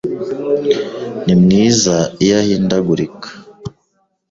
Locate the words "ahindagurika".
2.41-3.29